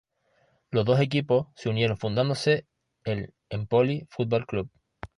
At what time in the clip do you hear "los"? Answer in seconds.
0.71-0.83